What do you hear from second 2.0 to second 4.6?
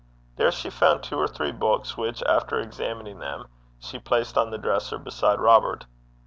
after examining them, she placed on the